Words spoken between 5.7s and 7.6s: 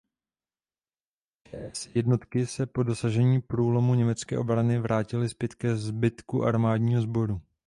zbytku armádního sboru.